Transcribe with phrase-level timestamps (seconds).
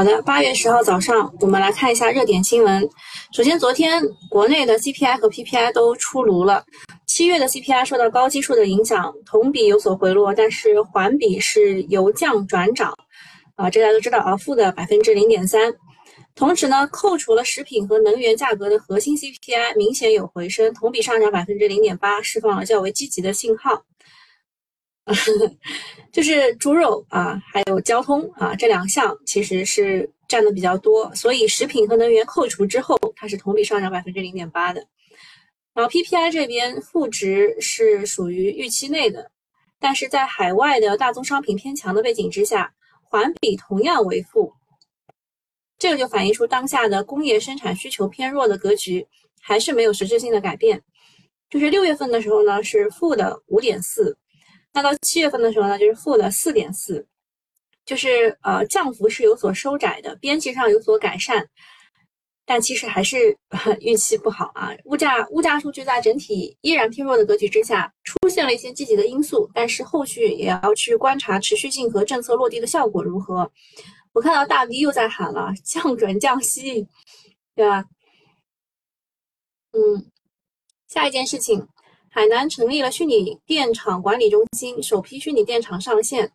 [0.00, 2.88] 好的，八月十号早上，我们来看一下热点新闻。
[3.34, 6.64] 首先，昨天国内的 CPI 和 PPI 都出炉了。
[7.06, 12.96] 七月的 CPI 受到高基数的影响，同比有所回落，但是环比是由降转涨。
[13.56, 15.70] 啊，这大家都知道啊，负的百分之零点三。
[16.34, 23.82] 同时呢，扣除了食品和能源价格的核心 CPI 明显有回升，同比上涨百分之零点八，释放了较为积极的信号。
[26.12, 34.86] 就是猪肉啊，还有交通啊这两项其实是占的比较多，所以食品和能源扣除之后，它是同比上涨百分之零点八的。
[35.72, 39.30] 然后 PPI 这边负值是属于预期内的，
[39.78, 44.52] 但是在海外的大宗商品偏强的背景之下，环比同样为负，
[45.78, 49.06] 这个就反映出当下的工业生产需求偏弱的格局
[49.40, 50.82] 还是没有实质性的改变。
[51.48, 54.16] 就是六月份的时候呢是负的五点四。
[54.72, 57.04] 那到七月份的时候呢，就是负的四点四，
[57.84, 61.44] 就是呃降幅是有所收窄的，边际上有所改善，
[62.46, 63.36] 但其实还是
[63.80, 64.70] 预期不好啊。
[64.84, 73.50] 物价物价数据在整体依然偏弱的格局之下，出现了一些积极的因素，但是后续也要去观察持续性和政策落地的效果如何。
[74.12, 76.86] 我看到大 V 又在喊了降准降息，
[77.54, 77.84] 对吧？
[79.72, 80.10] 嗯，
[80.88, 81.66] 下一件事情。
[82.12, 86.28] 海南成立了虚拟电厂管理中心，首批虚拟电厂上线。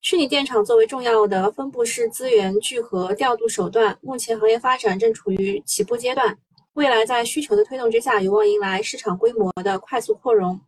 [0.00, 6.34] 虚拟电厂作为重要的分布式资源聚合调度手段，目前行业发展正处于起步阶段。
[6.72, 10.58] 未来在需求的推动之下，有望迎来市场规模的快速扩容。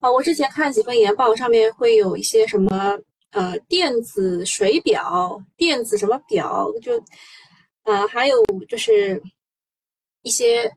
[0.00, 2.98] 啊，我之前看几份研报，上面会有一些什么
[3.32, 6.92] 呃电子水表、电子什么表，就
[7.82, 9.22] 呃还有就是
[10.22, 10.72] 一些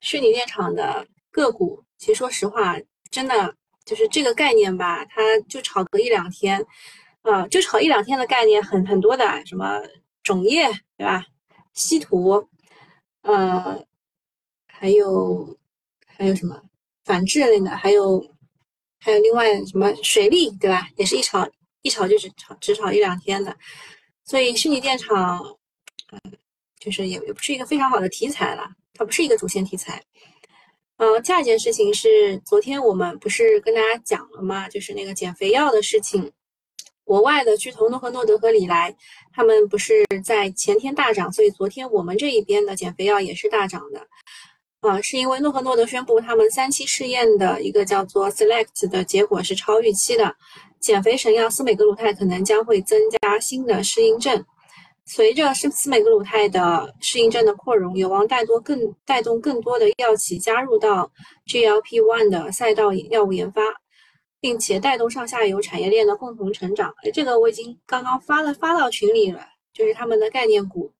[0.00, 1.84] 虚拟电厂的个股。
[1.98, 2.76] 其实说实话，
[3.10, 6.64] 真的就是这个概念吧，它就炒个一两天，
[7.22, 9.80] 啊，就炒一两天的概念很很多的，什么
[10.22, 11.24] 种业对吧？
[11.74, 12.48] 稀土，
[13.22, 13.84] 呃，
[14.66, 15.58] 还有
[16.06, 16.60] 还有什么
[17.04, 18.34] 反制类的，还有
[18.98, 20.88] 还有另外什么水利对吧？
[20.96, 21.48] 也是一炒
[21.82, 23.56] 一炒就只炒只炒一两天的，
[24.24, 25.40] 所以虚拟电厂，
[26.12, 26.32] 嗯，
[26.78, 30.02] 就是也也不是一个非常好的题材了，它不是一个主线题材。
[30.98, 34.66] 呃，下一件事情是昨天我们不是跟大家讲了吗？
[34.66, 36.32] 就是那个减肥药的事情。
[37.04, 38.96] 国外的巨头诺和诺德和礼来，
[39.32, 44.08] 他们不是在前天大涨，所以昨天我们这一边的减肥药也是大涨的。
[44.80, 50.34] 啊，是因为诺和诺德宣布他们三期试验的一个叫做 Select 的结果是超预期的，
[50.80, 54.44] 减肥神药司美格鲁肽可能将会增加新的适应症。
[55.08, 61.08] 随着司司美格鲁肽的适应症的扩容，有望带多更带动更多的药企加入到
[61.46, 63.62] GLP-1 的赛道药物研发，
[64.40, 66.92] 并且带动上下游产业链的共同成长。
[67.04, 70.92] 哎，这个我已经刚刚发了发到群里了，就是他们的概念股。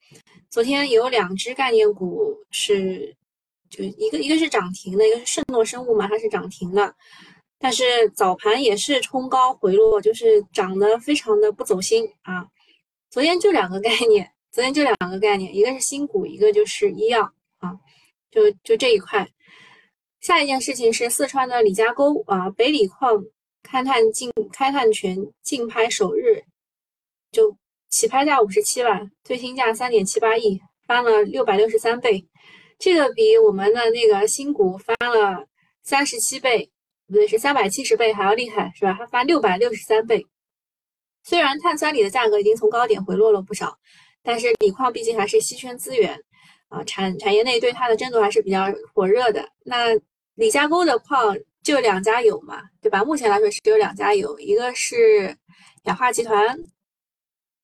[0.49, 3.13] 昨天有两只概念股是，
[3.69, 6.95] 就一个一个是涨停的，一个是圣诺生物嘛，它是涨停的，
[7.59, 12.47] 但是早盘也是冲高回落，就是涨得非常的不走心啊。
[13.17, 17.23] 昨天就两个概念，昨天就两个概念，一个是新股，一个就是医药
[17.61, 17.73] 啊，
[18.31, 19.27] 就就这一块。
[20.21, 23.25] 下一件事情是四川的李家沟啊，北锂矿
[23.67, 26.45] 勘探竞开探权竞拍首日
[27.33, 27.57] 就
[27.89, 32.23] 起拍价五十七万，最新价三点七八亿，翻了六百六十三倍，
[32.79, 35.47] 这个比我们的那个新股翻了
[35.83, 36.71] 三十七倍，
[37.07, 38.95] 不对，是三百七十倍还要厉害，是吧？
[38.99, 40.27] 它翻六百六十三倍。
[41.29, 43.77] 虽然碳酸锂的价格已经从高点回落了不少，
[44.23, 46.17] 但是锂矿毕竟还是稀缺资源
[46.69, 49.51] 啊，产产业内对它的争夺还是比较火热的。
[49.65, 49.89] 那
[50.37, 53.03] 李家沟的矿就两家有嘛，对吧？
[53.03, 55.37] 目前来说是只有两家有，一个是
[55.83, 56.57] 氧化集团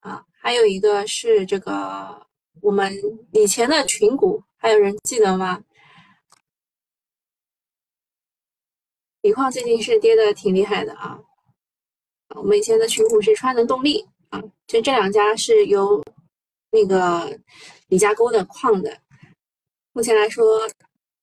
[0.00, 2.26] 啊，还有一个是这个
[2.60, 2.92] 我们
[3.32, 5.62] 以前的群股，还有人记得吗？
[9.20, 11.20] 锂矿最近是跌的挺厉害的啊。
[12.37, 16.02] 我们以前的群股是川能动力啊，就这两家是由
[16.70, 17.38] 那个
[17.88, 18.96] 李家沟的矿的，
[19.93, 20.69] 目前来说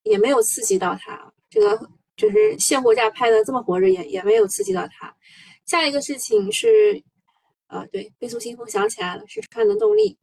[0.03, 5.13] 也没有刺激到它，这个就是现货价拍的这么火热，也也没有刺激到它。
[5.65, 7.01] 下一个事情是，
[7.67, 10.17] 呃，对，飞速清风想起来了，是川能动力，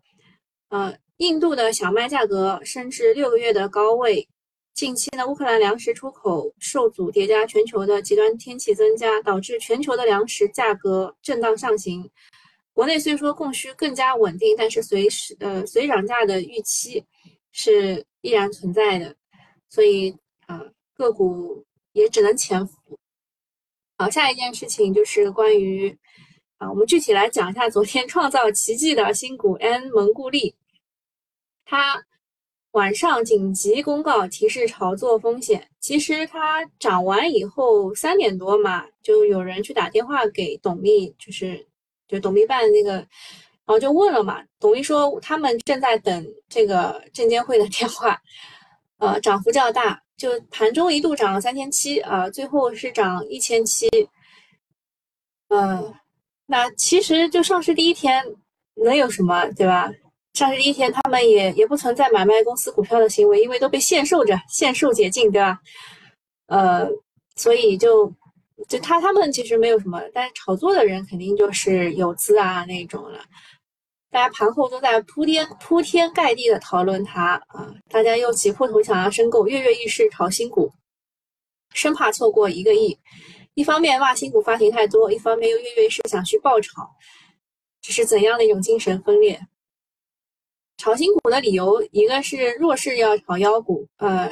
[0.68, 4.28] 呃，印度的小麦价格升至六个月的高位。
[4.76, 12.10] 近期呢，乌克兰粮食出口受阻，叠加全球的极端天气增加，导致全球的粮食价格震荡上行。
[12.74, 17.02] 国内虽说供需更加稳定，但是随时呃随涨价的预期
[17.52, 19.16] 是依然存在的，
[19.70, 20.14] 所以
[20.46, 20.60] 啊
[20.94, 22.98] 个股也只能潜伏。
[23.96, 25.88] 好，下一件事情就是关于
[26.58, 26.68] 啊。
[26.68, 30.54] 我们具体来讲一下昨天创造奇迹的新股 N 蒙固利，
[31.64, 32.04] 它
[32.76, 35.66] 晚上紧急公告提示炒作风险。
[35.80, 41.66] 其实它涨完以后三点多嘛，就有人去打电话给董秘，就是
[42.06, 43.06] 就董秘办那个，然
[43.68, 48.20] 后就问了嘛，董秘说他们正在等这个证监会的电话，
[48.98, 50.02] 呃，涨幅较大。
[50.18, 53.88] 就盘中一度涨了三千七啊，最后是涨一千七，
[55.48, 55.94] 嗯，
[56.44, 58.22] 那其实就上市第一天
[58.84, 59.90] 能有什么对吧？
[60.36, 65.58] 上市第一天他们也也不存在买卖公司股票的行为，因为都被限售着，限售解禁对吧？
[66.48, 66.86] 呃，
[67.36, 68.12] 所以就
[68.68, 73.18] 就他他们其实没有什么，但是炒作的人肯定就是有资啊那种了。
[74.10, 80.70] 大家盘后都在铺天铺天盖地的讨论它啊，大家又挤破头想要申购，跃跃欲试炒新股，
[81.72, 82.98] 生怕错过一个亿。
[83.54, 86.90] 一方面骂新股发行太多，一方面又跃跃欲试想去爆炒，
[87.80, 89.40] 这是怎样的一种精神分裂？
[90.76, 94.30] 炒新股的理由，一个是弱势要炒妖股，呃，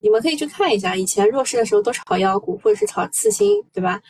[0.00, 4.00] 你们可以去看一下，以前弱势的时候都炒妖股或者是炒次新，对吧？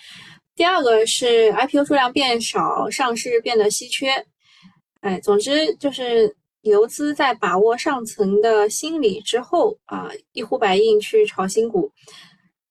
[0.55, 4.09] 第二个是 IPO 数量变少，上市变得稀缺。
[5.01, 11.93] 哎，总之就是游资在把握上层的心理之后啊，一呼百应去炒新股。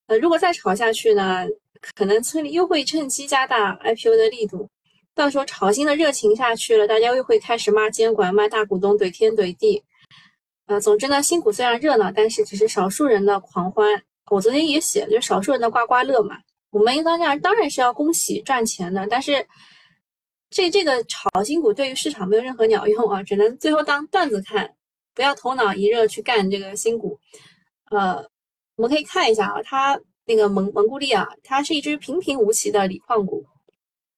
[0.08, 1.46] 呃，如果再炒下去呢，
[1.94, 4.68] 可能村里又会趁机加大 IPO 的力度。
[5.16, 9.82] 到时候炒新的热情下去了，大家又会开始骂监管、骂大股东、怼天怼地。
[10.66, 14.00] 呃，总之呢，新股虽然热闹，但是只是少数人的狂欢。
[14.30, 16.36] 我昨天也写，就是少数人的刮刮乐嘛。
[16.70, 19.44] 我们应当这样当然是要恭喜赚钱的，但是。
[20.48, 24.76] 这这个炒新股对于市场没有任何鸟用啊，只能最后当段子看，
[25.12, 27.18] 不要头脑一热去干这个新股。
[27.90, 28.24] 呃，
[28.76, 33.44] 我们可以看一下啊，它那个蒙蒙古力啊，它是一只平平无奇的锂矿股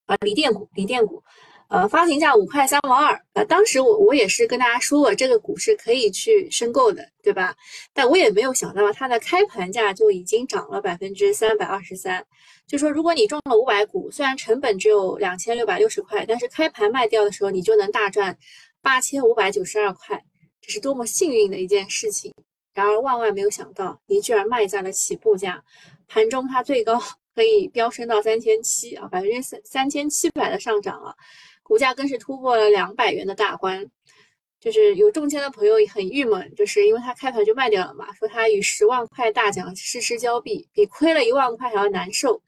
[0.09, 1.23] 啊，锂电股，锂电股。
[1.67, 7.55] 呃，发行价五块三毛二，呃，当时我我也是跟大家说过，这个股是可以去申购的，对吧？
[7.93, 12.25] 但我也没有想到它的开盘价就已经涨了百分之三百二十三。
[12.65, 18.35] 就说如果你中了五百股，虽然成本只有两千六百六十块，但是开盘卖掉的时候，你就能大赚
[18.81, 20.19] 八千五百九十二块，
[20.59, 22.33] 这是多么幸运的一件事情！
[22.73, 25.63] 然而万万没有想到，你居然卖在了起步价，
[26.09, 27.01] 盘中它最高
[27.33, 31.15] 可以飙升到三千七啊，百分之三三千七百的上涨了。
[31.63, 33.85] 股价更是突破了两百元的大关，
[34.59, 42.41] 就是有中签的朋友很郁闷，就是因为他开盘就卖掉了嘛，说他与十万块大奖失之交臂，比亏了一万块还要难受。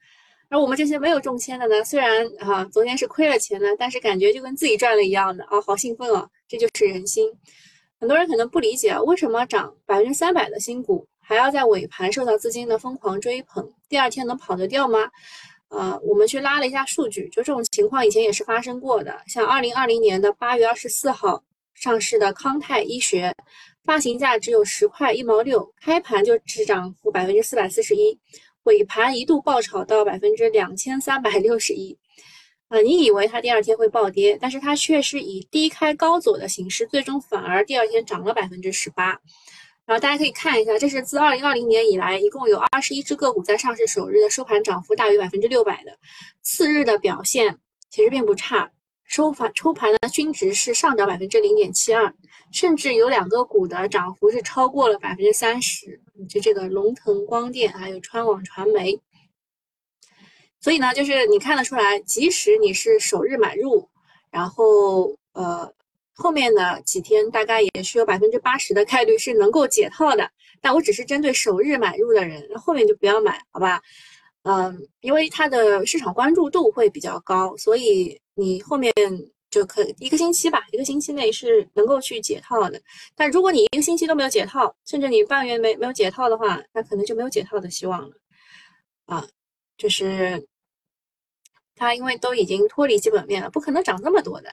[0.50, 6.28] 而我们这些没有中签的呢，虽然啊昨天是亏了钱呢，但是感觉就跟自己赚了一样的啊，好兴奋啊！
[6.46, 7.32] 这就是人心。
[7.98, 15.10] 很多人可能不理解啊，为什么涨百分之三百的新股还要在尾盘受到资金的疯狂追捧，第二天能跑得掉吗？
[15.68, 19.18] 呃，我们去拉了一下数据，就这种情况以前也是发生过的。
[19.26, 21.42] 像二零二零年的八月二十四号
[21.74, 23.34] 上市的康泰医学，
[23.82, 28.18] 发行价只有十块一毛六，开盘就只涨幅百分之四百四十一，
[28.64, 31.96] 尾盘一度爆炒到百分之两千三百六十一。
[32.68, 39.18] 啊，你以为它第二天会暴跌，但是它却是以低开高走的形式，最终反而第二天涨了百分之十八。
[39.84, 45.98] 然后大家可以看一下，这是自二零二零年以来，一共有二十一只个股在上市首日的收盘涨幅大于百分之六百的，
[46.40, 47.58] 次日的表现
[47.90, 48.70] 其实并不差，
[49.04, 52.14] 收盘抽盘的均值是上涨百分之零点七二，
[52.52, 59.00] 甚至有两个股的涨幅是超过了百分之三十，就这个龙腾光电还有川网传媒。
[60.60, 63.90] 所以呢，就是你看得出来，即使你是首日买入，
[64.30, 65.74] 然后呃。
[66.22, 73.82] 后面的几天大概也是有百分之八十的概率是能够解套的，但我只是针对首日买入的人，那后面就不要买，好吧？
[74.44, 78.92] 嗯，因为它的市场关注度会比较高，所以你后面
[79.50, 82.80] 就可一个星期吧，一个星期内是能够去解套的。
[83.16, 88.14] 但如果你一个星期都没有解套，甚至你半月没没有解套的话，那可能就没有解套的希望了。
[89.06, 89.26] 啊，
[89.76, 90.46] 就是
[91.74, 94.50] 它因为都已经脱离基本面了，不可能涨那么多的。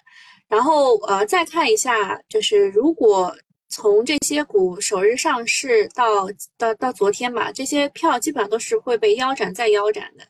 [0.50, 3.34] 然后呃，再看一下，就是如果
[3.70, 6.28] 从这些股首日上市到
[6.58, 10.24] 到到昨天吧，这些票基本上都是会被腰斩再腰斩的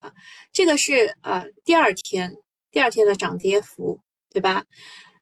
[0.00, 0.10] 啊。
[0.50, 2.34] 这个是呃第二天
[2.70, 4.64] 第二天的涨跌幅，对吧？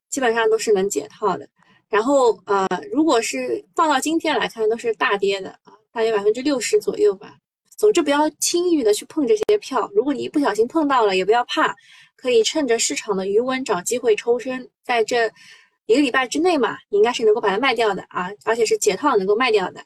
[0.08, 1.48] 基本上都是能解套的。
[1.88, 7.36] 然后呃，如果是放到今天来看，都是大跌的啊，大约百分之六十左右吧。
[7.76, 11.74] 总之不要轻易的去碰这些票，如果你一不小心碰到了，也不要怕。
[12.16, 15.30] 可以趁着市场的余温找机会抽身，在这
[15.84, 19.84] 一个礼拜之内嘛，你应该是能够把它卖掉的啊，而且是解套能够卖掉的。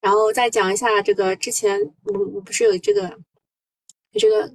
[0.00, 3.18] 然后再讲一下这个之前，我我不是有这个，
[4.12, 4.54] 这个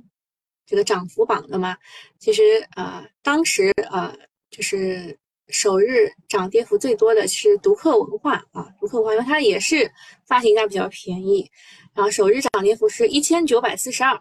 [0.65, 1.75] 这个涨幅榜的嘛，
[2.17, 4.15] 其实呃当时呃
[4.49, 5.19] 就是
[5.49, 9.91] 首日涨跌幅最多的是独克文化啊，独克文化，因为它也是
[10.25, 11.49] 发行价比较便宜，
[11.93, 14.19] 然后首日涨跌幅是一千九百四十二，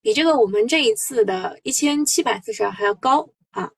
[0.00, 3.70] 比这个我们这一次的一千七百四十二还要高啊。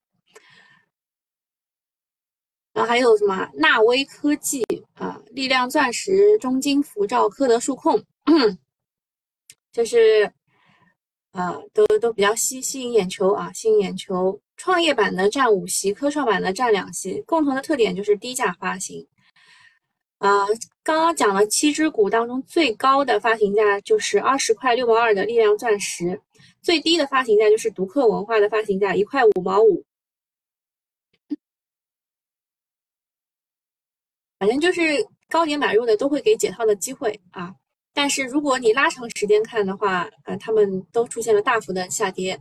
[2.73, 8.01] 然后还有什么纳威科技啊、力量钻石、中金辐照、科德数控，
[9.71, 10.31] 就是
[11.31, 14.41] 啊都都比较吸吸引眼球啊，吸引眼球。
[14.59, 19.07] 创业板的占五席，科创板的占两席，共同的特点就是低价发行。
[20.17, 20.45] 啊，
[20.83, 26.21] 刚刚讲了七只股当中最高的发行价就是二十块六毛二的力量钻石，
[26.61, 29.85] 最低的发行价就是独克文化的发行价一块五毛五。
[34.37, 34.81] 反正就是
[35.29, 37.55] 高点买入的都会给解套的机会啊，
[37.93, 42.37] 但是如果你拉长时间看的话，呃，他们都出现了大幅的下跌。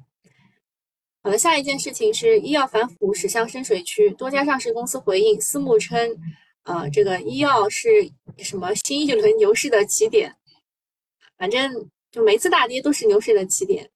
[1.29, 6.17] 好的，下一件事情是医药反腐驶向深水区，多家上市公司回应，私募称，
[6.63, 10.35] 呃，这个医药是什么新一轮牛市的起点，
[11.37, 11.71] 反正
[12.11, 13.91] 就每次大跌都是牛市的起点。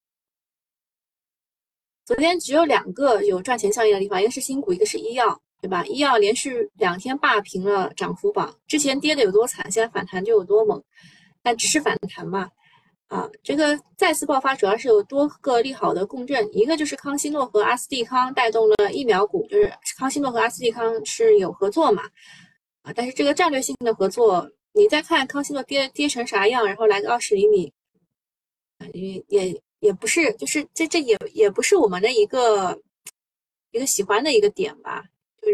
[2.05, 5.41] 昨天只有两个有赚钱效应的地方，一个是新股，一个是医药。
[5.63, 5.87] 对吧？
[5.87, 10.83] 医药连续两天霸屏了涨幅榜，之前跌的有多惨，现在反弹就有多猛。
[11.41, 12.51] 但只是反弹嘛，
[13.13, 22.05] 啊，这个再次爆发主要是有多个利好的共振，一个就是康希诺和阿斯利康带动了疫苗股，就是康希诺和阿斯利康是有合作嘛，
[22.81, 27.71] 啊，但是这个战略性的合作，你再看康希诺跌跌成啥样，然后来个二十厘米，
[28.95, 32.81] 也也也不是，就是这这也也不是我们的一个
[33.73, 35.05] 一个喜欢的一个点吧。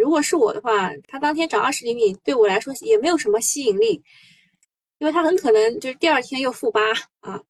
[0.01, 4.01] 如果是我的话，它当天涨二十厘米，对我来说也没有什么吸引力，
[4.99, 6.81] 因为它很可能就是第二天又负八
[7.21, 7.41] 啊。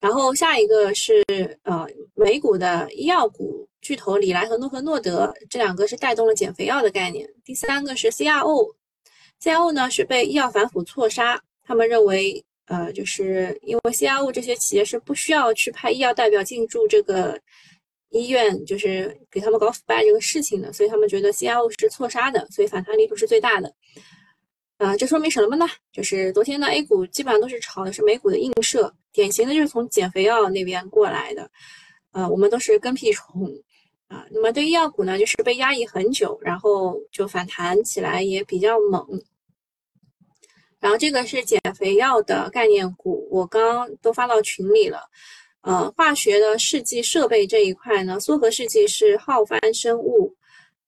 [0.00, 1.24] 然后下一个是
[1.62, 7.28] 呃美股的医药股巨头里莱和诺和诺德，这两个是带动了减肥药的概念。
[7.44, 17.40] 第三个是 CRO，CRO 呢是被医药反腐错杀，他们认为呃就是因为 CRO 这些企业是不需要去派医药代表进驻这个。
[18.10, 23.70] 医院就是给他们搞腐败这个事情的，所以他们觉得 CRO 是错杀的，所以反弹力度是最大的。
[24.78, 25.66] 啊，这说明什么呢？
[25.90, 31.50] 就是昨天的 A 股基本上都是炒的是美股的映射，典型的就是从减肥药那边过来的。
[32.10, 33.50] 啊，我们都是跟屁虫
[34.08, 34.26] 啊。
[34.30, 39.06] 那么对医药股呢，就是被压抑很久，然后就反弹起来也比较猛。
[40.78, 45.00] 然后这个是减肥药的概念股，我刚刚都发到群里了。
[45.62, 50.34] 呃，化学的试剂设备这一块呢，缩合试剂是浩帆生物、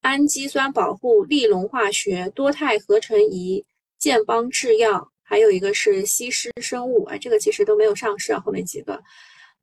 [0.02, 3.64] 氨基酸保护、利隆化学、多肽合成仪、
[3.98, 7.04] 健邦制药，还有一个是西施生物。
[7.04, 9.02] 哎，这个其实都没有上市啊，后面几个。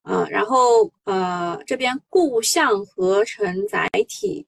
[0.03, 4.45] 呃，然后呃，这边固相合成载体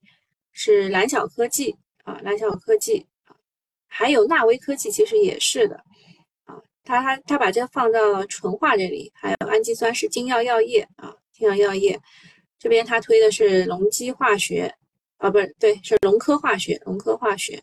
[0.52, 3.34] 是蓝小科技啊，蓝小科技啊，
[3.88, 5.76] 还有纳威科技，其实也是的。
[6.44, 12.00] 啊他他他把这个放到了纯化这里，还有氨基酸是金耀药业啊，金耀药业
[12.58, 14.74] 这边他推的是隆基化学
[15.18, 17.62] 啊，不是对，是隆科化学，隆科化学。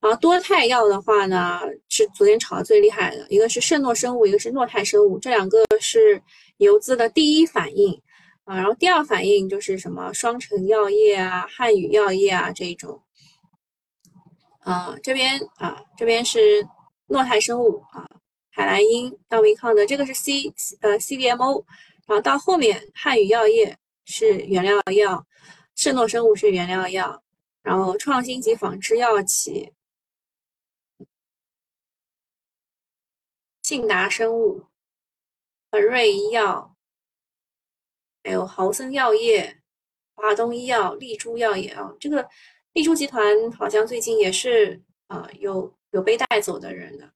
[0.00, 6.22] 然后多肽药的话呢，是昨天炒的最厉害的，一个是圣诺生物，一个是诺泰生物，这两个是
[6.56, 8.00] 游资的第一反应
[8.44, 13.00] 啊，然后第二反应就是什么双城药业啊、汉语药业啊这一种。
[14.60, 16.66] 啊，这边啊，这边是
[17.06, 18.06] 诺泰生物啊。
[18.52, 21.64] 海莱因、道明康的这个是 C 呃 CDMO，
[22.06, 25.24] 然后到后面汉语药业是原料药，
[25.76, 27.22] 圣诺生物是原料药，
[27.62, 29.72] 然后创新及仿制药企，
[33.70, 34.64] 信达生物、
[35.70, 36.74] 恒瑞医药，
[38.24, 39.60] 还有豪森药业、
[40.16, 42.28] 华东医药、丽珠药业啊，这个
[42.72, 43.22] 丽珠集团
[43.52, 47.12] 好像最近也是啊有有被带走的人的。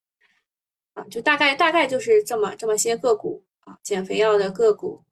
[0.93, 5.03] 啊，就大概大概就是这么这么些个股啊，减肥药的个股。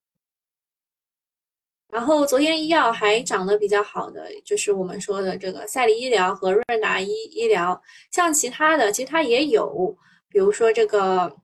[1.89, 7.83] 然后昨天医药还涨得比较好的，就是我们说的这个赛力医疗和润达医医疗。
[8.13, 9.99] 像其他的，其实它也有，
[10.33, 11.37] 比如说这个，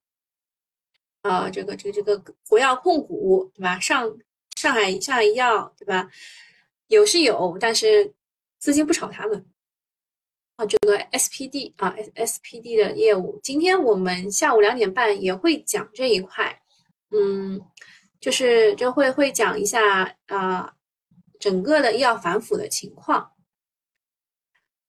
[1.23, 3.79] 呃，这个这个这个国药控股，对吧？
[3.79, 4.19] 上
[4.57, 6.11] 上海上海医药，对吧？
[6.87, 8.15] 有是有，但是
[8.59, 9.47] 资金不炒他们。
[10.57, 16.61] 啊，这个 SPD 啊，SPD 的业务，今天我们下午两点半也会讲这一块，
[17.11, 17.61] 嗯，
[18.19, 20.75] 就是就会会讲一下啊，
[21.39, 23.35] 整个的医药反腐的情况。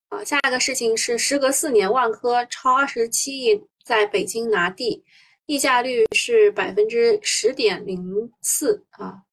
[0.07, 5.03] 啊，下一个事情是，时隔四年，万科超二十七亿在北京拿地，
[5.45, 9.23] 溢价率是百分之十点零四啊，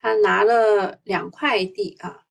[0.00, 2.24] 他拿了两块地啊。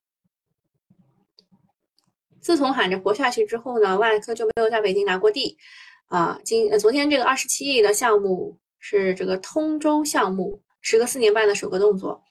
[2.40, 5.58] 自从喊着活下去之后呢，万科就没有在北京拿过地
[6.06, 6.40] 啊。
[6.44, 12.24] 今昨天这个二十七亿的项目是这个通州项目，时隔四年半的首个动作。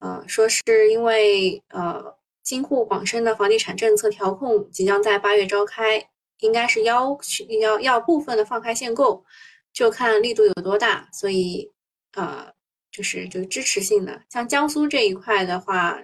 [0.00, 7.18] 呃，说是因为呃京沪广深的房地产政策调控即将在八月召开，应该是要
[7.60, 9.24] 要要部分的放开限购，
[9.72, 11.08] 就看力度有多大。
[11.12, 11.70] 所以
[12.12, 12.52] 呃，
[12.90, 16.00] 就是就支持性的，像江苏这一块的话，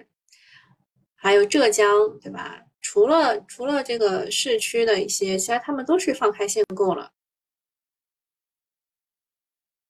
[1.15, 1.87] 还有浙江，
[2.21, 2.63] 对吧？
[2.79, 7.11] 除了除了这个市区的一些，其他他们都是放开限购了。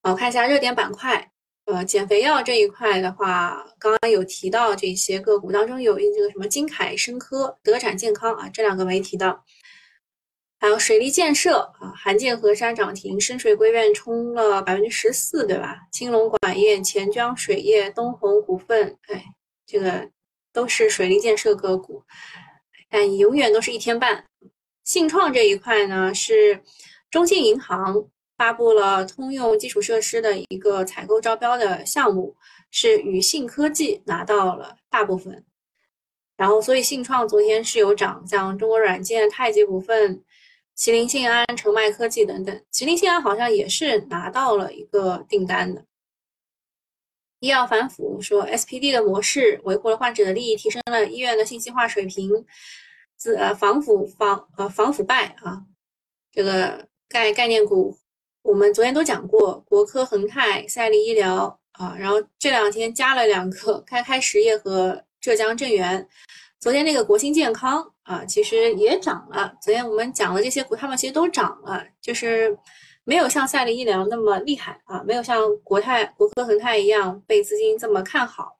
[0.02, 1.30] 好，看一下热点板块，
[1.66, 9.44] 呃，减肥药这一块的话，刚刚有提到这些个股当中有一个什么金凯生科、德展健康啊，这两个没提到。
[10.60, 15.78] 还有水利建设啊，韩建河山涨停，深水归院冲了百分之十四，对吧？
[15.92, 19.24] 青龙管业、钱江水业、东红股份，哎，
[19.64, 20.10] 这个
[20.52, 22.02] 都是水利建设个股。
[22.90, 24.24] 但永远都是一天半。
[24.82, 26.62] 信创这一块呢，是
[27.10, 32.34] 中信银行发布了通用基础设施的一个采购招标的项目，
[32.70, 35.44] 是宇信科技拿到了大部分。
[36.36, 40.22] 然后，所以信创昨天是有涨，像中国软件、太极股份、
[40.78, 42.56] 麒麟信安、澄迈科技等等。
[42.72, 45.84] 麒麟信安好像也是拿到了一个订单的。
[47.40, 52.30] 医药反腐说，SPD 的模式维护了患者的利益，提升了医院的信息化水平，
[53.16, 55.64] 自呃防腐防呃防腐败啊。
[56.30, 57.98] 这个概概念股，
[58.42, 66.08] 我们昨天都讲过，国科恒泰、赛力医疗啊，然后这两天加了两个开开实业和浙江正源。
[66.60, 69.54] 昨天那个国兴健康啊，其实也涨了。
[69.62, 72.56] 昨天我们讲的这些股，他们其实都涨了，就是。
[73.04, 78.58] 没有像赛力医疗那么厉害啊，没有像国泰、国科恒泰一样被资金这么看好，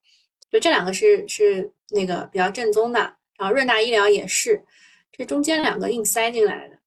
[0.50, 2.98] 就这两个是是那个比较正宗的。
[3.36, 4.64] 然后润达医疗也是，
[5.12, 6.78] 这中间两个硬塞进来的。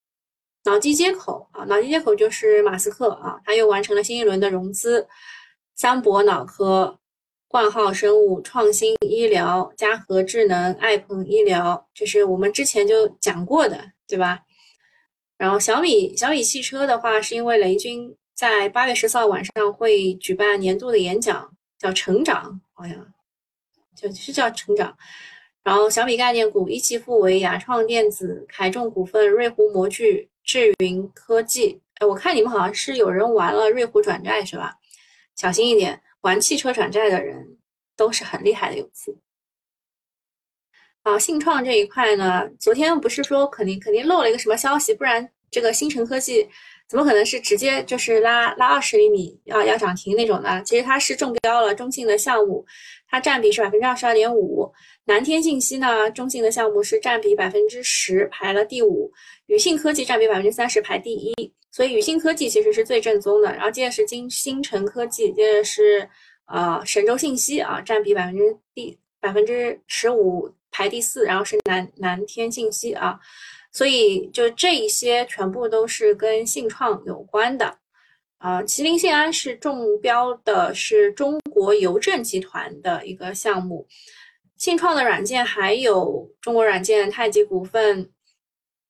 [0.64, 5.08] 脑机接口啊，脑机接口就是马斯克啊，他又完成了新一轮的融资。
[5.76, 6.98] 三博脑科、
[7.52, 14.40] 冠浩生物、创新医疗、嘉禾智能、爱朋医疗，这是我们之前就讲过的，对吧？
[15.38, 22.96] 然后小米小米汽车的话，是因为雷军在八月十四号晚上会举办年度的演讲，叫成长，好像
[23.98, 24.98] 就是叫成长。
[25.62, 31.82] 然后小米概念股一汽富维、雅创电子、凯众股份、瑞虎模具、智云科技。
[31.96, 34.76] 哎，我看你们好像是有人玩了瑞虎转债是吧？
[35.36, 37.58] 小心一点，玩汽车转债的人
[37.96, 39.18] 都是很厉害的游资。
[41.04, 46.48] 好，信创这一块呢，昨天不是说肯定肯定漏了一个什么消息，不然这个新城科技
[46.88, 50.62] 怎么可能是直接就是拉拉二十厘米要要涨停那种呢？
[50.64, 52.64] 其实它是中标了中信的项目，
[53.08, 54.72] 它占比是百分之二十二点五。
[55.06, 59.12] 南天信息呢，中信的项目是占比百分之十，排了第五。
[59.48, 61.54] 宇信科技占比百分之三十，排第一。
[61.72, 63.52] 所以宇信科技其实是最正宗的。
[63.54, 66.10] 然后接着是金星城科技，接着是
[66.46, 70.54] 呃神州信息啊，占比百分之第百分之十五。
[70.74, 73.20] 排第四，然后是南南天信息啊，
[73.74, 77.78] 所以就这一些全部都是跟信创有关的
[78.38, 78.64] 啊。
[78.64, 83.86] 麒麟信安是中标的，是中国邮政集团的一个项目。
[84.56, 88.10] 信创的软件还有中国软件、太极股份、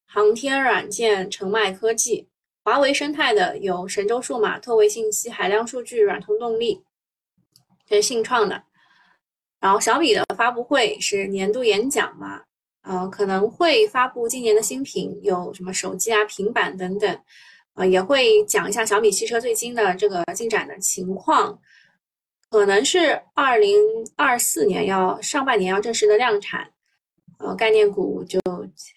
[0.06, 2.30] 航天软件、澄迈科技。
[2.63, 6.84] 华为生态的有神州数码、特维信息、海量数据、软通动力，
[7.88, 8.63] 这是信创的。
[9.60, 12.43] 然后小米的发布会是年度演讲嘛，
[12.84, 17.19] 呃，可能会发布今年的新品，有什么手机啊、平板等等，
[17.74, 21.60] 呃，也会讲一下小米汽车最新的这个进展的情况，
[22.50, 23.76] 可能是二零
[24.15, 26.71] 二四年要上半年要正式的量产，
[27.39, 28.39] 呃，概念股就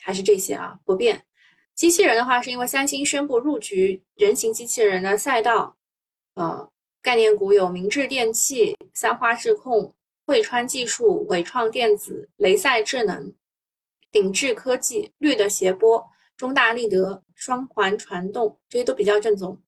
[0.03, 1.23] 还是这些啊，不变。
[1.75, 5.77] 机器人的话，是因为三星宣布入局人形机器人的赛道，
[6.35, 6.71] 呃，
[7.03, 9.95] 概念股有明智电器、三花智控。
[10.27, 13.31] 汇川技术、伟创电子、雷赛智能、
[14.11, 16.03] 鼎智科技、绿的谐波、
[16.35, 19.61] 中大立德、双环传动，这些都比较正宗。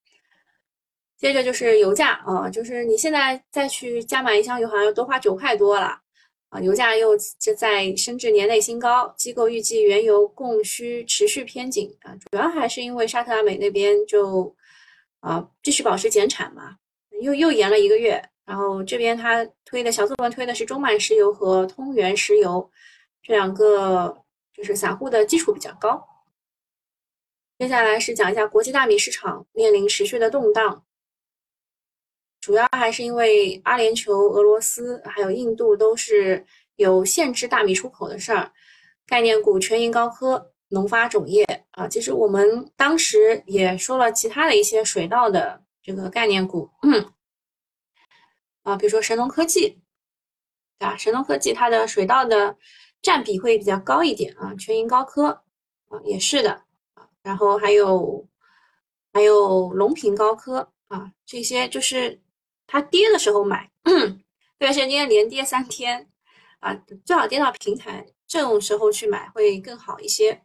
[1.19, 6.01] 接着就是油价啊，就是你现在再去加满一箱油，好像要多花九块多了
[6.49, 6.61] 啊。
[6.61, 14.55] 油价又就在升至年内新高，机构预计原油供需持续偏紧啊，主要还是因为沙特阿美那边就
[15.21, 16.77] 啊继续保持减产嘛，
[17.21, 18.23] 又又延了一个月。
[18.45, 22.71] 然后这边他推的小作文推的是中满石油和通源石油
[23.21, 24.23] 这两个，
[24.55, 26.01] 就是散户的基础比较高。
[27.59, 30.85] 接下来是讲一下国际大米市场面临持续的动荡，
[32.47, 38.53] 主要还是因为阿联酋、俄罗斯还有印度都是有限制大米出口的事儿。
[39.05, 47.13] 概念股全银高科、农发种业啊，其实我们当时也说了其他的一些水稻的这个概念股，嗯
[48.63, 49.81] 啊，比如说神农科技，
[50.79, 50.97] 对吧？
[50.97, 52.57] 神农科技它的水稻的
[53.03, 55.43] 占比会比较高一点啊，全银高科
[55.89, 56.53] 啊也是的
[56.95, 58.25] 啊，然后还有
[59.13, 62.21] 还有隆平高科啊，这些就是
[62.67, 64.21] 它跌的时候买，特
[64.59, 66.11] 别是今天连跌三天
[66.61, 66.75] 啊，
[67.05, 68.07] 最好跌到平台。
[68.27, 70.45] 这种时候去买会更好一些。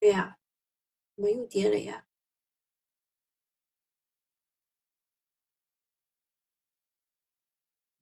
[0.00, 0.38] 对呀，
[1.14, 2.04] 怎么又跌了呀？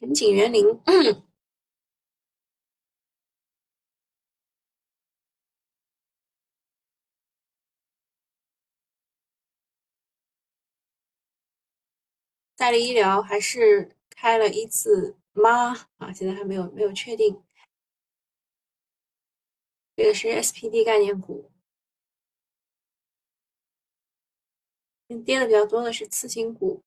[0.00, 0.64] 盆景园林，
[12.64, 15.18] 赛力医疗还是开了一次。
[15.34, 15.74] 吗？
[15.98, 17.44] 啊，现在还没有没有确定。
[19.94, 21.50] 这个是 SPD 概念股，
[25.26, 26.82] 跌的比较多的是次新股，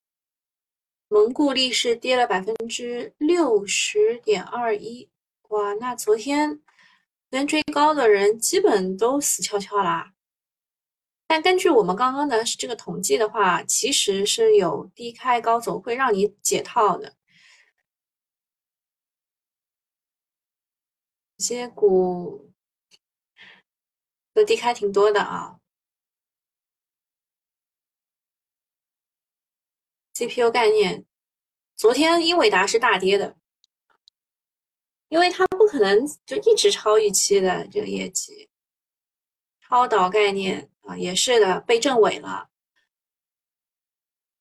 [1.10, 5.08] 蒙固力是跌了百分之六十点二一，
[5.50, 6.56] 哇，那昨天
[7.30, 10.16] 昨天追高的人基本都死翘翘啦。
[11.28, 17.16] 但根据我们刚刚的这个统计的话，其实是有低开高走会让你解套的。
[21.38, 22.52] 些股
[24.34, 25.60] 都低开挺多的啊
[30.14, 31.06] ，CPU 概念，
[31.76, 33.38] 昨天英伟达是大跌的，
[35.10, 38.50] 因为它不可能就一直超预期的这个业绩。
[39.60, 42.50] 超导概念啊，也是的，被证伪了。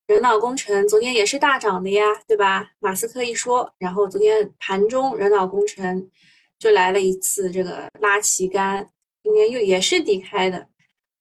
[0.06, 2.72] 人脑工程昨天也是大涨的呀，对吧？
[2.78, 6.10] 马斯克一说，然后昨天盘中人脑工程。
[6.58, 8.90] 就来了一次这个拉旗杆，
[9.22, 10.66] 今天又也是低开的，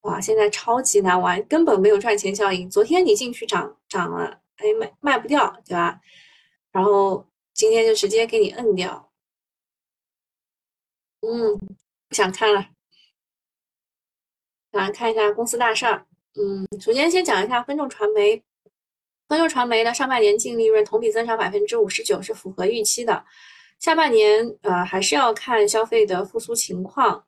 [0.03, 0.21] 哇！
[0.21, 2.69] 现在超级难玩，根本没有赚钱效应。
[2.69, 5.99] 昨天你进去涨涨了，哎卖卖不掉，对吧？
[6.71, 9.11] 然后今天就直接给你摁掉，
[11.19, 11.57] 嗯，
[12.07, 12.69] 不想看了。
[14.81, 18.41] 来看一下公司大事儿，嗯，首先先讲一下分众传媒，
[19.27, 23.23] 分众传媒的上半年净利润同比增长百分之五十九，是符合预期的。
[23.79, 27.23] 下半年，呃，还是要看消费的复苏情况，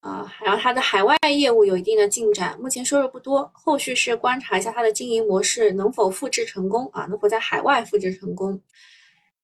[0.00, 8.60] 啊，然后它的海外业务有一定的进展，目前收入不多，后续是观察一下它的经营模式能否复制成功啊，能否在海外复制成功。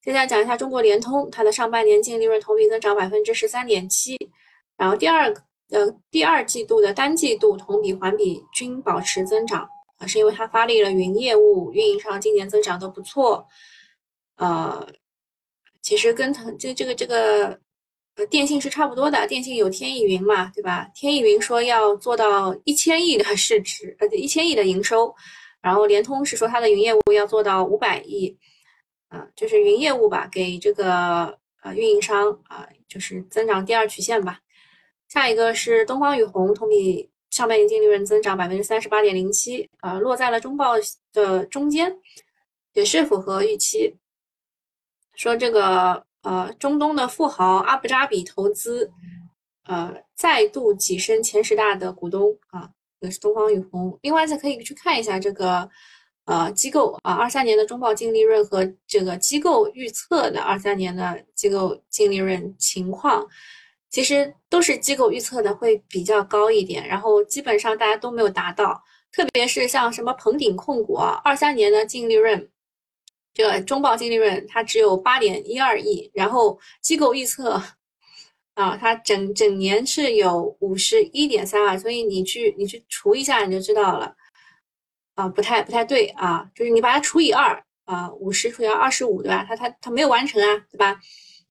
[0.02, 4.16] 接下来讲一下中国联通，它的上半年净利润同比增长百分之十三点七，
[4.76, 13.46] 然后第二个呃第二季度的单季度同比环比均保持增长，啊，是因为它发力了云业务，运营商今年增长都不错，
[14.36, 14.86] 呃。
[15.82, 17.56] 其实跟腾这这个这个
[18.16, 20.90] 呃电信是差不多的，电信有天翼云嘛，对吧？
[20.96, 25.14] 天翼云说要做到一千亿的市值，呃，一千亿的营收，
[25.62, 28.36] 然后联通是说它的云业务要做到五百亿，
[29.10, 34.40] 啊，就是云业务吧，给这个呃运营商啊，就是增长第二曲线吧。
[35.08, 40.74] 下一个是东方雨虹，同比上半年净利润增长百分之三十八点零七，啊，落在了中报
[41.12, 41.96] 的中间，
[42.72, 43.96] 也是符合预期。
[45.14, 48.90] 说这个呃，中东的富豪阿布扎比投资，
[49.64, 52.68] 呃，再度跻身前十大的股东啊，
[53.00, 53.96] 也是东方雨虹。
[54.02, 55.70] 另外，再可以去看一下这个
[56.24, 63.24] 呃机构啊，二三年的中报净利润和这个机构预测的二三年的机构净利润情况，
[63.90, 72.50] 其实都是机构预测的会比较高一点，然后基本上大家都没有达到，特别是像什么鹏鼎控股啊，二三年的净利润。
[73.32, 77.62] 这个中报净利润它只有八点一二亿，然后机构预测
[78.54, 84.16] 啊，它整整年是有五十一点三万，所以你去你去除一下你就知道了
[85.16, 89.44] 啊，不太不太对啊，就是你把它除以二啊，五十除以二十五对吧？
[89.46, 90.98] 它它它没有完成啊，对吧？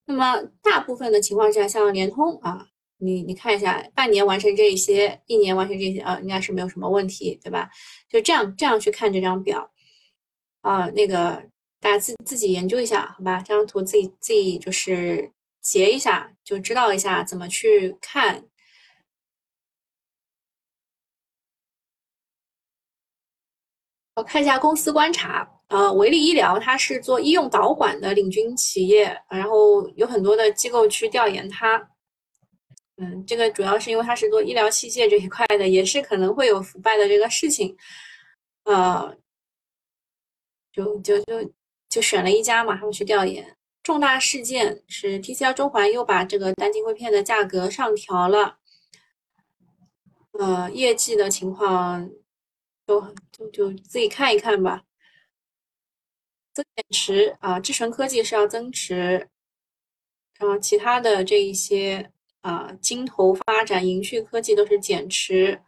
[0.06, 7.70] 那么大部分的情况下，像联通啊，你你看一下，半年完成这一些，一年完成这些啊，应该是没有什么问题，对吧？
[8.10, 9.72] 就这样这样去看这张表
[10.62, 11.50] 啊，那个。
[11.82, 13.38] 大家自自己研究一下，好吧？
[13.40, 18.44] 这张图自己自己就是截一下，就知道一下怎么去看。
[24.16, 31.76] 我看一下公司观察，呃，维力医疗它是做医用导管的领军企业，然后有很多的机构去调研它。
[32.96, 37.76] 嗯，这个主要是因为它是做医疗器械这一块的，也是可能会有腐败的这个事情。
[38.64, 39.14] 呃，
[40.72, 41.52] 就就就
[41.90, 43.58] 就选了一家嘛，他们去调研。
[43.84, 48.60] 重大事件是 TCL 中环又把这个单晶硅片的价格上调了。
[50.40, 52.10] 呃，业绩的情况，
[52.88, 53.02] 就
[53.34, 54.84] 就就自己看一看吧。
[56.56, 59.30] 增持啊，智诚科技是要增持，
[60.40, 65.62] 然后其他的这一些啊，金投发展、银旭科技都是减持。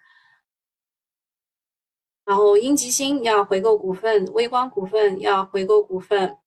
[2.25, 6.37] 然后英吉星要回购股份，微光股份要回购股份，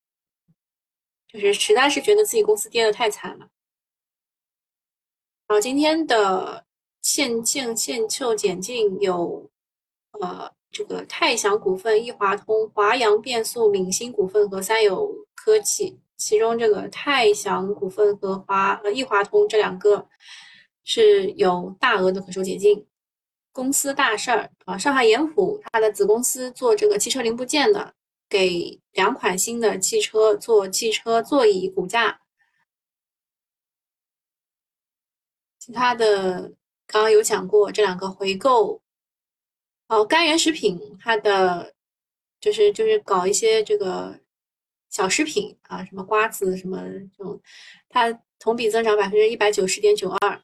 [1.27, 3.49] 就是实在是觉得自己公司跌的太惨了。
[5.47, 6.67] 好，今天的
[7.01, 9.49] 现现现售减进有，
[10.11, 20.07] 呃，这个泰祥股份、易华通、华阳变速、闽星股份和三友科技，其中这个泰祥股份和华呃易华通这两个
[20.85, 22.87] 是有大额的可收解禁。
[23.51, 24.77] 公司大事儿啊！
[24.77, 27.93] 上海盐浦它的子公司做这个汽车零部件的，
[28.29, 32.21] 给两款新的汽车做汽车座椅骨架。
[35.59, 36.53] 其他的
[36.87, 38.81] 刚刚有讲过，这两个回购。
[39.91, 41.75] 哦，甘源食品它的
[42.39, 44.21] 就是就是搞一些这个
[44.89, 46.81] 小食品啊，什么瓜子什么
[47.17, 47.41] 这种，
[47.89, 50.41] 它同比增长百分之一百九十点九二。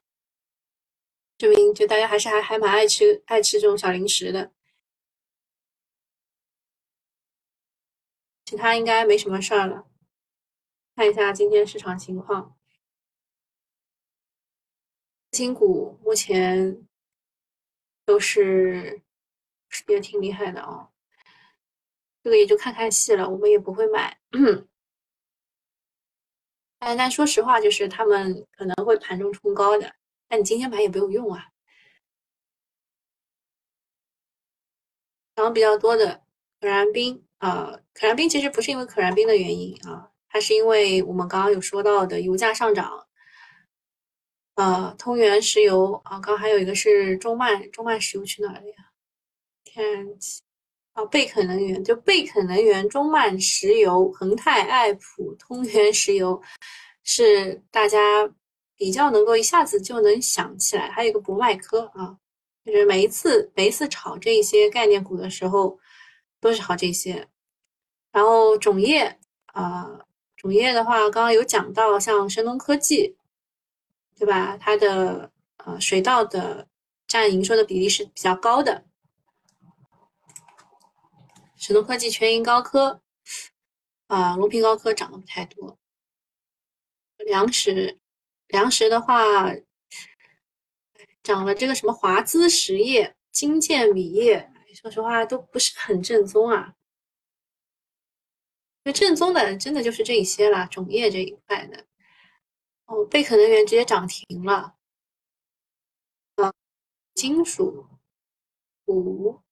[1.38, 4.52] 证明就大家还是还还蛮爱吃爱吃这种小零食的，
[8.44, 9.88] 其他应该没什么事儿了。
[10.94, 12.58] 看一下今天市场情况，
[15.32, 16.86] 新股目前
[18.04, 19.04] 都是
[19.88, 20.90] 也挺厉害的哦。
[22.24, 24.18] 这个也就看看戏了，我们也不会买。
[26.80, 29.96] 但但说实话，就是他们可能会盘中冲高的。
[30.30, 31.50] 那你今天买也没有用啊。
[35.36, 36.24] 涨比较多的
[36.60, 43.08] 可燃冰啊，可燃冰其实不是因为可燃冰的原因啊，它是因为我们刚刚有说到的油价上涨。
[44.56, 48.87] 呃，通源石油啊，刚刚还有一个是中曼，中曼石油去哪了呀？
[49.78, 50.42] 天然气
[50.94, 56.42] 啊，贝肯能源就贝肯能源、中曼石油、恒泰、爱普、通源石油
[57.04, 58.00] 是大家。
[58.80, 62.16] 比较能够一下子就能想起来，还有一个博迈科啊，
[62.64, 65.80] 就是每一次每一次炒这些概念股的时候，
[66.40, 67.28] 都是炒这些。
[68.12, 70.00] 然后种业啊，
[70.36, 73.18] 种业的话，刚刚有讲到，像神农科技，
[74.16, 74.56] 对吧？
[74.58, 75.32] 它的
[75.66, 76.68] 呃水稻的
[77.08, 78.86] 占营收的比例是比较高的。
[81.68, 83.02] 神农科技、全银高科
[84.08, 85.78] 啊，隆平高科涨的不太多，
[87.26, 88.00] 粮食。
[88.48, 89.54] 粮食的话，
[91.22, 96.74] 涨了这个什么华资实业、金建米业，说实话都不是很正宗啊。
[98.84, 101.86] 那正宗的真的就是这一些啦，种业这一块的。
[102.86, 104.78] 哦，贝壳能源直接涨停了。
[106.36, 106.54] 啊，
[107.14, 107.86] 金属、
[108.86, 109.44] 钴，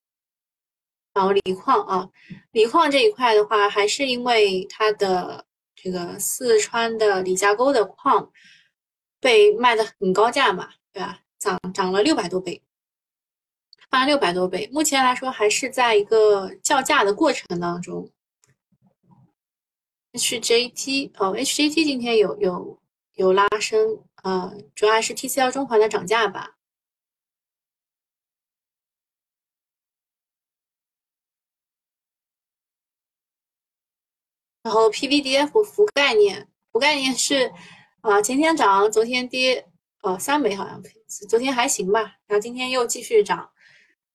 [1.15, 2.07] 然后锂矿啊，
[2.51, 8.31] 锂矿这一块的话，还是因为它的这个四川的李家沟的矿。
[9.21, 11.19] 被卖的很高价嘛，对吧？
[11.39, 12.61] 涨涨了六百多倍，
[13.89, 14.69] 翻了六百多倍。
[14.71, 18.11] 目前来说还是在一个叫价的过程当中。
[20.13, 22.79] HJT 哦，HJT 今天有有
[23.15, 26.54] 有拉升，呃，主要还是 TCL 中环的涨价吧。
[34.65, 37.53] 然后 PVDF 福概念，福概念是。
[38.01, 39.65] 啊，前天涨，昨天跌，
[40.03, 40.79] 呃，三枚好像，
[41.27, 43.51] 昨天还行吧，然后今天又继续涨，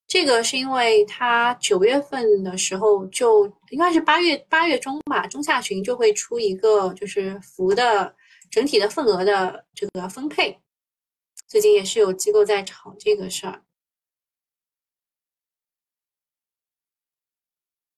[0.07, 8.15] 这个是因为它九月份的时候就应该是八月八月中吧，中下旬就会出一个就是福的
[8.49, 10.61] 整体的份额的这个分配，
[11.49, 13.65] 最近也是有机构在炒这个事儿，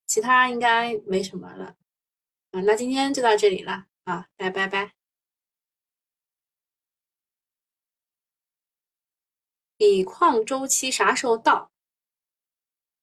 [0.06, 1.76] 其他应该没什么了，
[2.52, 4.92] 啊，那今天就到这里了，啊，拜拜拜。
[9.78, 11.72] 锂矿周期啥时候到？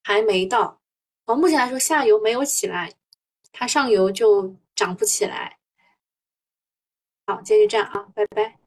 [0.04, 0.80] 还没到。
[1.26, 2.94] 从目前来说，下游没有起来，
[3.52, 5.60] 它上游就涨不起来。
[7.26, 8.60] 好，今天就这样啊，拜拜。